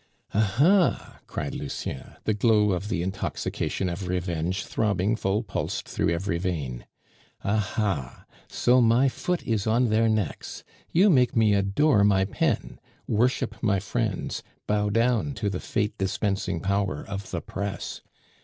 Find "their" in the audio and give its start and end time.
9.89-10.09